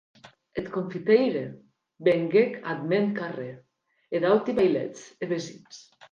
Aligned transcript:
Eth 0.59 0.69
confiteire 0.77 1.43
venguec 2.07 2.51
ath 2.69 2.83
mèn 2.89 3.05
darrèr, 3.17 3.57
e 4.13 4.17
d'auti 4.21 4.51
vailets 4.59 4.99
e 5.23 5.25
vesins. 5.31 5.75